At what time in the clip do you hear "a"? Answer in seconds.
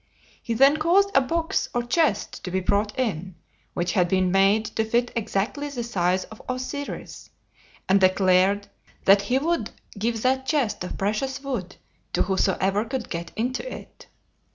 1.13-1.21